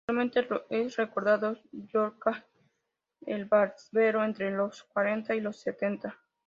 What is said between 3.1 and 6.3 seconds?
el barbero, entre los cuarenta y los setenta.